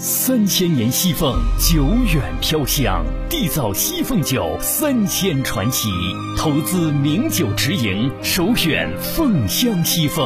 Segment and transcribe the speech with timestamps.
[0.00, 5.88] 三千年西凤，久远飘香，缔造西凤酒三千传奇。
[6.36, 10.24] 投资名酒直营，首选凤香西凤。